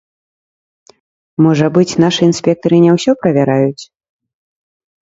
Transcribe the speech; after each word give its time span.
Можа 1.47 1.67
быць, 1.75 1.97
нашы 2.07 2.21
інспектары 2.31 2.75
не 2.87 2.91
ўсё 2.99 3.11
правяраюць? 3.23 3.83